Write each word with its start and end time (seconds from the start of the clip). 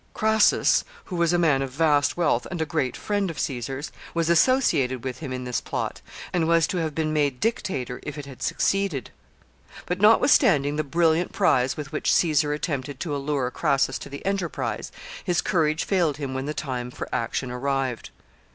Crassus, 0.15 0.83
who 1.05 1.15
was 1.15 1.31
a 1.31 1.37
man 1.37 1.61
of 1.61 1.69
vast 1.69 2.17
wealth 2.17 2.47
and 2.49 2.59
a 2.59 2.65
great 2.65 2.97
friend 2.97 3.29
of 3.29 3.37
Caesar's, 3.37 3.91
was 4.15 4.31
associated 4.31 5.03
with 5.03 5.19
him 5.19 5.31
in 5.31 5.43
this 5.43 5.61
plot, 5.61 6.01
and 6.33 6.47
was 6.47 6.65
to 6.65 6.77
have 6.77 6.95
been 6.95 7.13
made 7.13 7.39
dictator 7.39 7.99
if 8.01 8.17
it 8.17 8.25
had 8.25 8.41
succeeded. 8.41 9.11
But, 9.85 10.01
notwithstanding 10.01 10.75
the 10.75 10.83
brilliant 10.83 11.33
prize 11.33 11.77
with 11.77 11.91
which 11.91 12.11
Caesar 12.15 12.51
attempted 12.51 12.99
to 13.01 13.15
allure 13.15 13.51
Crassus 13.51 13.99
to 13.99 14.09
the 14.09 14.25
enterprise, 14.25 14.91
his 15.23 15.39
courage 15.39 15.83
failed 15.83 16.17
him 16.17 16.33
when 16.33 16.47
the 16.47 16.55
time 16.55 16.89
for 16.89 17.07
action 17.13 17.51
arrived. 17.51 18.09